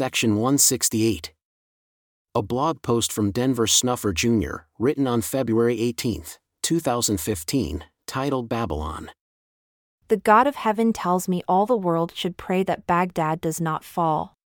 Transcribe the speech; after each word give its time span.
Section 0.00 0.36
168. 0.36 1.34
A 2.34 2.40
blog 2.40 2.80
post 2.80 3.12
from 3.12 3.30
Denver 3.32 3.66
Snuffer 3.66 4.14
Jr., 4.14 4.64
written 4.78 5.06
on 5.06 5.20
February 5.20 5.78
18, 5.78 6.24
2015, 6.62 7.84
titled 8.06 8.48
Babylon. 8.48 9.10
The 10.08 10.16
God 10.16 10.46
of 10.46 10.54
heaven 10.54 10.94
tells 10.94 11.28
me 11.28 11.42
all 11.46 11.66
the 11.66 11.76
world 11.76 12.12
should 12.16 12.38
pray 12.38 12.62
that 12.62 12.86
Baghdad 12.86 13.42
does 13.42 13.60
not 13.60 13.84
fall. 13.84 14.38